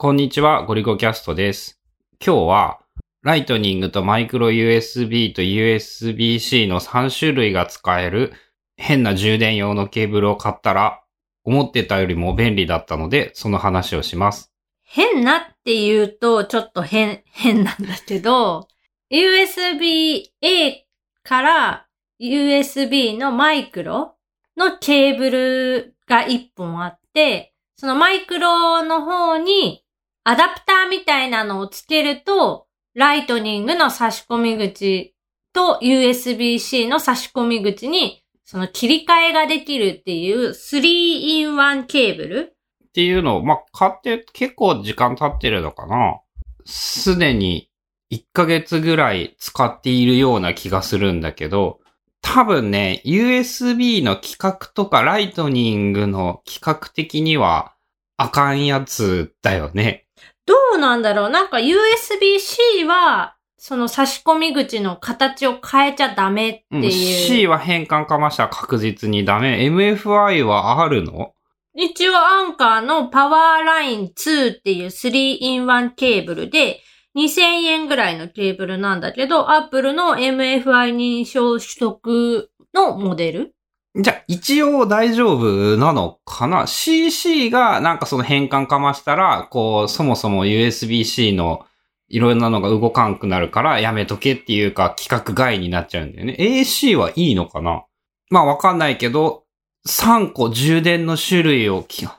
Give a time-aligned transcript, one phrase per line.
[0.00, 1.80] こんにちは、ゴリゴキャストです。
[2.24, 2.78] 今日は、
[3.22, 8.32] ライトニングとマイクロ USB と USB-C の3種類が使える
[8.76, 11.02] 変な充電用のケーブルを買ったら、
[11.42, 14.52] 思ってたよりも便利だったので、その話をします。
[14.84, 18.68] 変なって言うとちょっと変、変なんだけど、
[19.10, 20.86] USB-A
[21.24, 21.88] から
[22.20, 24.14] USB のマイクロ
[24.56, 29.84] のケーブルが1本あって、そのマイクロの方に
[30.28, 35.14] アダプターみたいなのをつけると、ライトニングの差し込み口
[35.54, 42.56] と USB-C の差し込み口にその切り替えができるっていう 3-in-1 ケーブル
[42.88, 46.20] っていうのを、まあ、買って結構時間経ってるのかな
[46.66, 47.70] すでに
[48.12, 51.80] 1ヶ月ぐらい使っているような気がするんだけど、
[52.20, 57.72] 多分ね、USB の規格とかライトニングの規格的には
[58.18, 60.04] あかんやつだよね。
[60.48, 66.90] どうなんだろうなんか USB-C は、その差し込み口の形を変えちゃダメってうん、いう。
[66.90, 69.68] C は変換かましたら確実にダメ。
[69.68, 71.34] MFI はあるの？
[71.74, 76.80] 一応アンカーのパワーライン2っていう 3-in-1 ケーブルで、
[77.16, 83.54] 2000円ぐらいのケーブルなんだけど、Apple の MFI 認証取得のモデル
[84.00, 91.66] じゃあ、一応大丈夫なのかな ?CC がなんかその変換かましたら、こう、そもそも USB-C の
[92.08, 96.36] いろんなのが動かんくなるからやめとけっていうか規格外になっちゃうんだよね。
[96.38, 97.84] AC はいいのかな？
[98.30, 99.44] まあわかんないけど、
[99.86, 102.10] 3個充電の種類を、キャ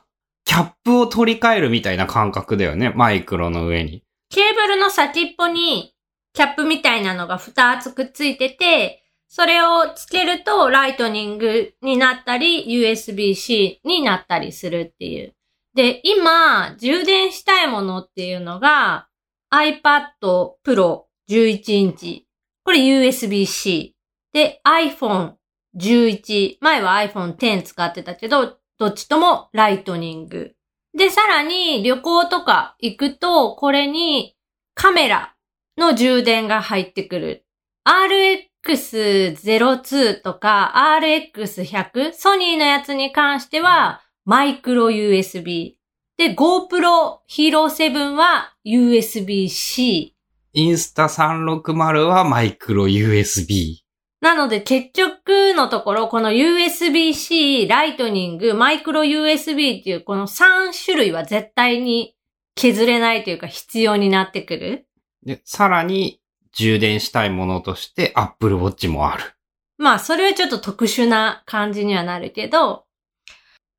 [0.48, 2.92] ップを取り替えるみたいな感覚だよね。
[2.96, 4.04] マイクロの上に。
[4.30, 5.96] ケーブルの先っぽに
[6.34, 15.36] キャップみたいなのが2つくっついてて、それをつけるとライトニングになったり USB-C になったりするっていう。
[15.76, 19.08] で、今、充電したいものっていうのが
[19.54, 20.10] iPad
[20.66, 22.28] Pro 11インチ。
[22.66, 23.96] これ USB-C。
[24.34, 25.34] で、iPhone
[25.78, 26.58] 11。
[26.60, 30.56] 前は iPhone X 使ってたけど、どっちともライトニング。
[30.98, 34.36] で、さらに旅行とか行くと、これに
[34.74, 35.36] カメラ
[35.78, 37.46] の充電が入ってくる。
[38.66, 45.74] RX02 とか RX100、ソニーのやつに関してはマイクロ USB。
[46.18, 50.16] で、GoPro Hero 7は USB-C。
[50.54, 53.78] インスタ360はマイクロ USB。
[54.22, 62.16] なので結局のところ、この USB-C、ライトニング、マイクロ USB っていうこの3種類は絶対に
[62.56, 64.88] 削れないというか必要になってくる。
[65.24, 66.20] で、さらに
[66.54, 69.24] 充電したいものとして Apple Watch もある。
[69.78, 72.86] まあそれはちょっと特殊な感じにはなるけど、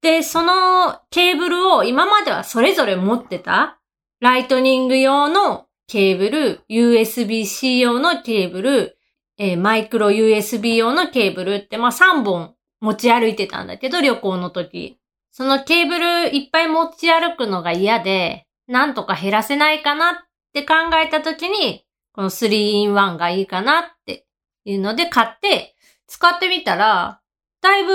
[0.03, 3.79] で、そのケーブルを今まではそれぞれ持ってた、
[4.21, 8.99] ライトニング用のケーブル、USB-C 用のケーブル、
[9.39, 14.99] えーマイクロ USB 用のケーブルって、まあ3本持ち歩いてたんだけど、旅行の時。
[15.33, 20.15] そのケーブルいっぱい持ち歩くのが嫌で、なんとか減らせないかなっ
[20.53, 21.85] て考えた時に、
[22.21, 24.27] この 3-in-1 がいいかなって
[24.67, 25.75] いうので買って、
[26.07, 27.23] 使ってみたら、
[27.63, 27.93] だいぶ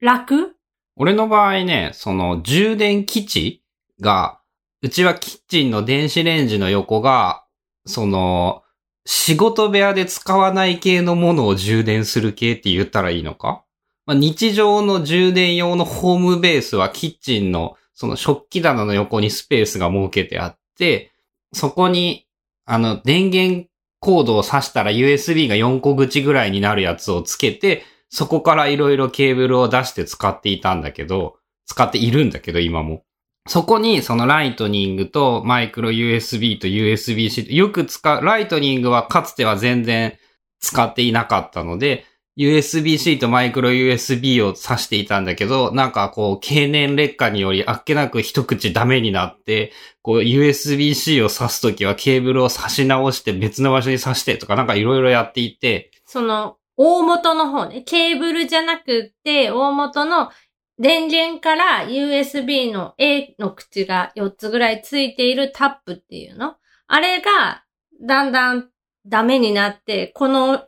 [0.00, 0.56] 楽？
[0.96, 3.62] 俺の場合ね、その充電基地
[4.00, 4.40] が、
[4.80, 7.44] うちはキッチンの電子レンジの横が、
[7.84, 8.62] その、
[9.04, 13.62] 仕事部屋で使わない系のものを充電する系って言ったらいいのか、
[14.06, 21.12] まあ、日常の充電用のホームベースはキッチンのその食器棚の横にスペースが設けてあって、
[21.52, 22.26] そこに、
[22.66, 23.68] あの、電源
[24.00, 33.04] コードを挿したら USB が4個口ぐらいになるやつをつけて、そこからいろいろケーブルを出して使っていたんだけど、使っているんだけど、今も。
[33.46, 40.18] そこに、そのライトニングとマイクロ USB と USB-C、よく使う、ライトニングはかつては全然
[40.60, 42.04] 使っていなかったので、
[42.40, 60.30] USB-C とマイクロ USB を挿していたんだけど、なんかこう、経年劣化によりあっけなく一口ダメになって、こう、USB-C を挿すときはケーブルを挿し直して別の場所に挿してとかなんかいろいろやっていて、その、大元の方ね、ケーブルじゃなくて、大元の
[60.78, 66.54] 電源から USB の A の口が4つぐらいついているタップっていうの。
[66.86, 67.64] あれが、
[68.00, 68.70] だんだん
[69.04, 70.64] ダメになって、この、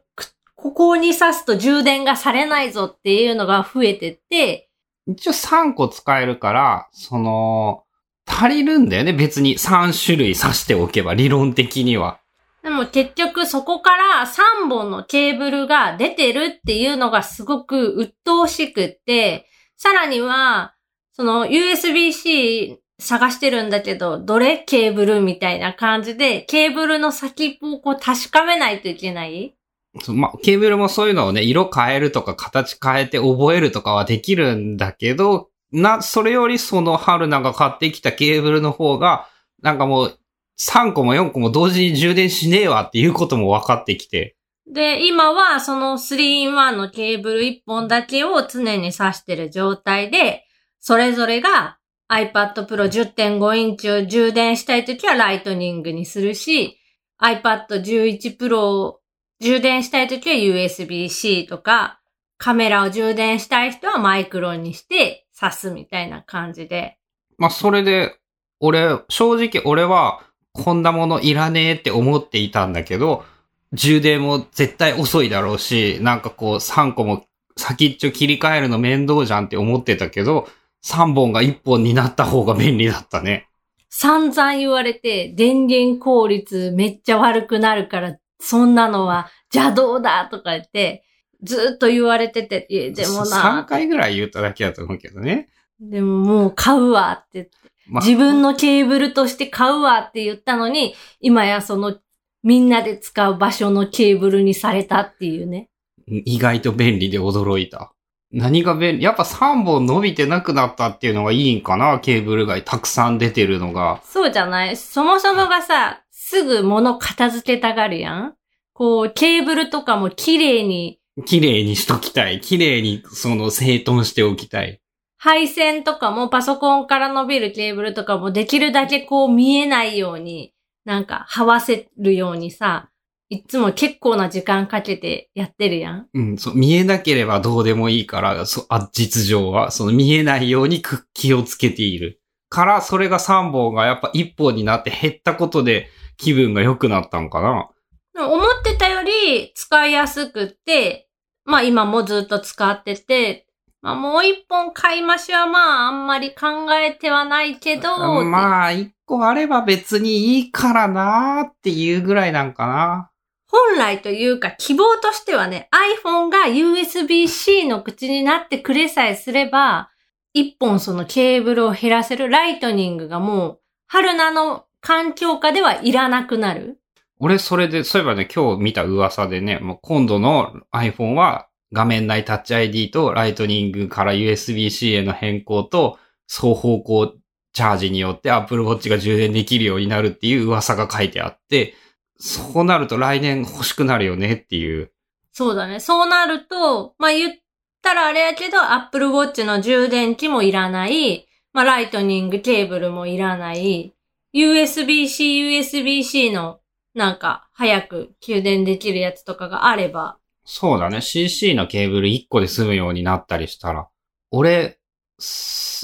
[0.62, 4.68] ここに挿すと充電がされないぞっていうのが増えてって、
[5.08, 7.82] 一応3個使えるから、その、
[8.26, 9.12] 足りるんだよね。
[9.12, 12.20] 別に3種類挿しておけば、理論的には。
[12.62, 20.74] でも結局そこから3本のケーブルが出てるっていうのがすごく鬱陶しくって、さらには、
[21.12, 24.58] その USB-C 探してるんだけど、どれ？
[24.58, 25.20] ケーブル？
[25.22, 29.56] みたいな感じで、ケーブルの先をこう確かめないといけない
[30.00, 39.28] そまあ、ケーブルもそういうのをね、色変えるとか形変えて覚えるとかはできるんだけど、な、それよりその春菜が買ってきたケーブルの方が、
[39.60, 40.18] なんかもう
[40.58, 44.36] 3個も4個も同時に充電しねえわっていうことも分かってきて。
[44.66, 50.44] で、今はその 3-in-1 のケーブル1本だけを常に挿してる状態で、
[50.78, 51.78] それぞれが
[52.10, 56.78] iPad Pro 10.5インチを充電したいときはライトニングにするし、
[57.20, 59.01] iPad 11 Pro を
[59.42, 62.00] 充電したいときは USB-C とか、
[62.38, 66.96] カメラを充電したい人はマイクロにして挿すみたいな感じで。
[67.38, 68.16] まあ、それで、
[68.60, 70.22] 俺、正直俺は、
[70.52, 73.24] こんなものいらねえって思っていたんだけど、
[73.72, 77.24] 充電も絶対遅いだろうし、なんかこう3個も
[77.56, 80.46] 先っちょ切り替えるの面倒じゃんって思ってたけど、
[80.84, 83.48] 3本が1本になった方が便利だったね。
[83.88, 91.04] 散々言われて、電源効率めっちゃ悪くなるから、そんなのは邪道だとか言って、
[91.42, 93.62] ずっと言われてて、でもな。
[93.62, 95.48] 3回ぐらい言っただけだと思うけどね。
[95.80, 97.50] でももう買うわって
[97.88, 101.96] まあ、自分のケーブルとして買うわって言ったのに、今やその
[102.42, 105.68] みんなで使う場所のケーブルにされたっていうね。
[106.06, 107.92] 意外と便利で驚いた。
[108.30, 114.00] 何が便利やっぱ3本伸びてなくなったっていうのがいいんかなケーブルがたくさん出てるのが。
[114.04, 114.76] そうじゃない？
[114.76, 116.01] そもそもがさ、
[116.32, 118.34] すぐ物片付けたがるやん
[118.72, 120.98] こう、ケーブルとかも綺麗に。
[121.26, 122.40] 綺麗にしときたい。
[122.40, 124.80] 綺麗にその整頓しておきたい。
[125.18, 130.54] 配線とかもパソコンから伸びるケーブルとかもできるだけこう見えないように、
[130.86, 132.88] なんか、はわせるようにさ、
[133.28, 136.08] いつも結構な時間かけてやってるやん。
[136.14, 140.82] うん、そう、見えなければどうでもいいから、そあ、実情は、その見えないように
[141.12, 142.22] 気をつけている。
[142.48, 145.90] から、それが3本がやっぱ1本になって減ったことで
[146.22, 147.68] 気分が良くなったんかな？
[148.14, 151.08] 思ってたより使いやすくって、
[151.44, 153.46] まあ今もずっと使ってて、
[153.80, 158.22] まあ、もう一本買いましはまあ、あんまり考えてはないけど。
[158.22, 163.10] まあ、一個あれば別にいいからなーっていうぐらいなんかな。
[163.48, 165.68] 本来というか希望としてはね、
[166.04, 169.90] iPhone が USB-C の口になってくれさえすれば、
[170.32, 176.78] 一本そのケーブルを減らせるライトニングがもう、春菜の環境下ではいらなくなる？
[177.18, 185.98] 俺それで、そういえばね、今日見た噂でね、もう今度の iPhone は画面内タッチ ID とライトニングから USB-C への変更と
[186.28, 187.14] 双方向
[187.52, 191.74] チャージによって Apple Watch が充電できるようになるっていう噂が書いてあって、
[192.18, 194.90] そうなると来年欲しくなるよねっていう。
[195.32, 195.78] そうだね。
[195.78, 197.34] そうなると、まあ、言っ
[197.82, 203.94] たらあれやけど Apple Watch の充電器もいらない、まあ、ライトニングケーブルもいらない、
[204.34, 206.60] USB-C、USB-C の
[206.94, 211.00] なんか早く給電できるやつとかがあれば、そうだね。
[211.00, 213.88] CC のケーブル1個で済むようになったりしたら。
[214.30, 214.78] 俺、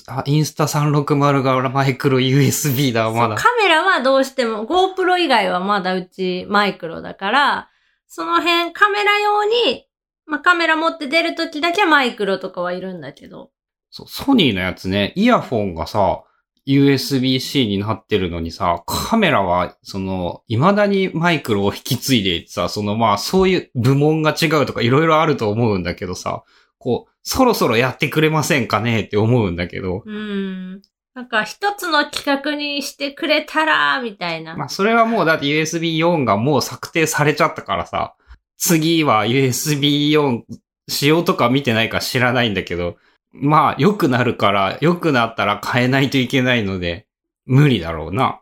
[0.08, 3.36] あ、インスタ360がマイクロ USB だ、まだ。
[3.36, 7.68] カメラはどうしても、GoPro 以外はまだうちマイクロだから、
[8.08, 9.86] その辺カメラ用に、
[10.26, 13.50] まあ、カメラ持って出るときだけマイクロとかはいるんだけど。
[13.90, 16.24] そう、ソニーのやつね、イヤフォンがさ、
[16.68, 26.44] USB-C になってるのにさ、カメラは、その、未だにマイクロを引き継いでいてさ、そのまあ、そういう部門が違うとかいろいろあると思うんだけどさ、
[26.78, 30.02] こう、そろそろやってくれませんかねって思うんだけど。
[30.04, 30.82] うん。
[31.14, 34.54] なんか一つの企画にしてくれたら、みたいな。
[34.54, 38.14] まあそれはもうだって USB4 がもう策定されちゃったからさ、
[38.56, 40.42] 次は USB4
[40.88, 42.96] 仕様とか見てないか知らないんだけど、
[43.32, 47.06] まあ、良くなるから、良くなったら変えないといけないので、
[47.46, 48.40] 無理だろうな。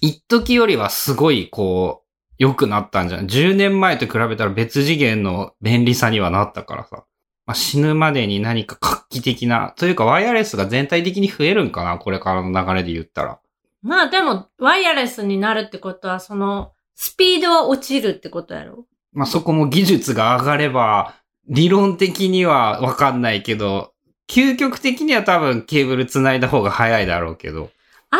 [0.00, 2.06] 一時よりはすごい、こう、
[2.38, 3.26] 良くなったんじゃん。
[3.26, 7.04] 10年前と比べたら別次元の便利さにはなったからさ。
[7.46, 11.96] まあ、死ぬまでに何か画期的な、というかワイヤレスが全体的に増えるんかな？
[11.96, 13.38] これからの流れで言ったら。
[13.82, 18.84] まあでも、ワイヤレスになるってことは、その、スピードは落ちるってことやろ？
[19.12, 21.14] まあそこも技術が上がれば、
[21.48, 23.92] 理論的にはわかんないけど、
[24.28, 27.70] 究極的には多分ケーブル繋いだ方が早いだろうけど。
[28.10, 28.18] iPhone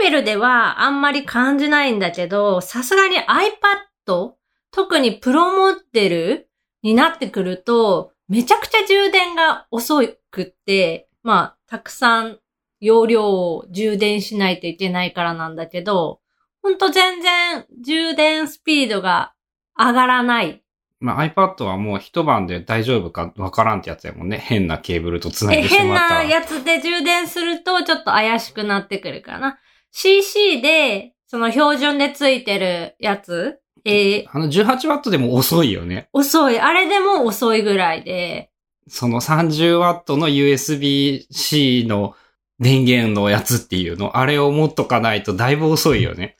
[0.00, 4.32] レベルではあんまり感じないんだけど、さすがに iPad、
[4.70, 6.48] 特にプロモデル
[6.82, 12.38] になってくると、めちゃくちゃ充電が遅くって、まあ、たくさん
[12.80, 16.20] 容量を充電しないといけないからなんだけど、
[16.62, 19.34] ほんと全然充電スピードが
[19.78, 20.63] 上がらない
[21.04, 24.38] まあ、iPad はもう一晩で大丈夫かわからんってやつやもんね。
[24.38, 26.24] 変なケーブルと繋いえ、でし変まったら。
[26.24, 29.58] なやつで充電するとちょっと怪しくなってくるかな。
[29.90, 36.08] CC で、その標準でついてるやつ、えーあの 18W でも遅いよね。
[36.14, 36.58] 遅い。
[36.58, 38.50] あれでも遅いぐらいで、
[38.88, 42.16] その 30W の USB-C の
[42.60, 46.38] 電源のやつっていうの、あれを持っとかないとだいぶ遅いよね。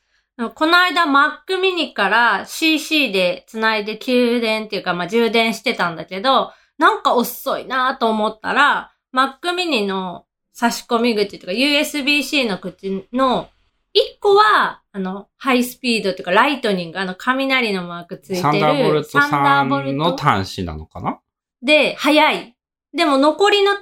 [0.54, 13.48] この間 Mac mini から CC で繋いで給電っていうか、まあ、充電してたんだけど、なんか遅いなと思ったら、Mac mini の差し込み口とか USB-C の口の
[13.92, 18.40] 一個は、あの、ハイスピードというか、ライトニング、あの、雷のマークついてる。
[18.42, 21.20] サンダーボルトサンダーボ3ルトの端子なのかな？
[21.62, 22.56] で、早い。
[22.92, 23.76] でも残りの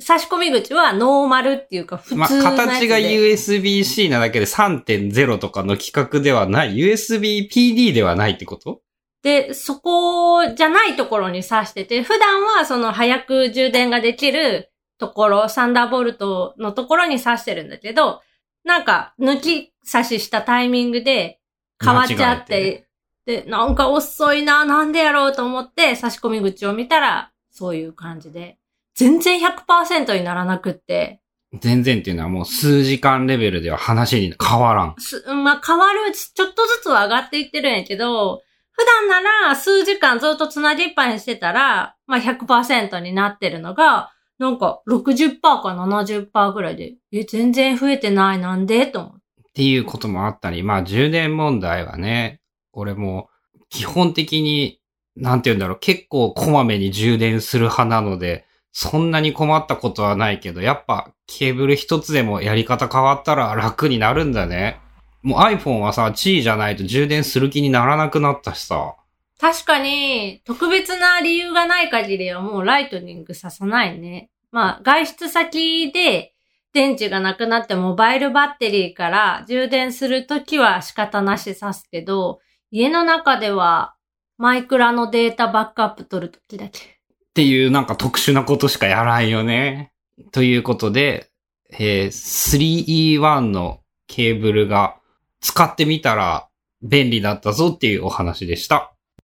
[0.00, 2.28] 差し込み口はノーマルっていうか、普通のまあ。
[2.28, 8.80] 形が USB-C なだけで3.0とかの規格ではない、USB-PD ではないってこと？
[9.22, 18.20] で、そこじゃないところに挿してて、普段はその早く充電ができるところ、サンダーボルトのところに挿してるんだけど、
[18.64, 21.40] なんか抜き差ししたタイミングで
[21.82, 22.86] 変わっちゃっ間違て、
[23.26, 28.58] で、なんか遅いな、なんでやろうと思って差し込み口を見たら、そういう感じで、
[28.94, 31.20] 全然100%にならなくって、
[31.60, 34.94] 全然っていうのはもう数時間レベルでは話に変わらん。
[34.98, 48.88] す、まあ、変わる、ちょっとずつは上がっていってるんやけど、普段なら数時間ずっとつなぎっぱにしてたら、まあ、100%になってるのが、なんか60%か70%ぐらいで、え、全然増えてない、なんで？
[48.88, 49.18] と思って。
[49.48, 52.40] っていうこともあったり、まあ充電問題はね、
[52.72, 53.28] 俺も
[53.70, 54.80] 基本的に、
[55.14, 58.44] なんて言うんだろう、結構こまめに充電する派なので、
[58.76, 64.80] そんなに困ったことはないけど、やっぱケーブル一つでもやり方変わったら楽になるんだね。
[65.22, 68.96] もう iPhone はさ、地位じゃないと充電する気にならなくなったしさ。
[69.40, 74.28] 確かに、特別な理由がない限りはもうライトニングささないね。
[74.50, 76.34] まあ、外出先で
[76.72, 82.40] 電池がなくなってモバイルバッテリーから充電するときは仕方なしさすけど、
[82.72, 83.94] 家の中では
[84.36, 86.93] マイクラのデータバックアップ取るときだけ。
[87.34, 89.90] っていうなんか特殊なことしかやらんよね。
[90.30, 91.30] ということで、
[91.72, 94.98] えー 3E1 のケーブルが
[95.40, 96.48] 使ってみたら
[96.82, 98.93] 便利だったぞっていうお話でした。